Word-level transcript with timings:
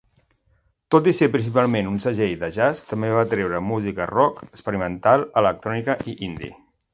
Tot 0.93 1.09
i 1.09 1.11
ser 1.17 1.27
principalment 1.35 1.89
un 1.91 1.99
segell 2.05 2.33
de 2.43 2.49
jazz, 2.55 2.81
també 2.93 3.11
va 3.17 3.27
treure 3.35 3.61
música 3.67 4.09
rock, 4.13 4.41
experimental, 4.49 5.27
electrònica 5.43 5.99
i 6.15 6.19
indie. 6.31 6.51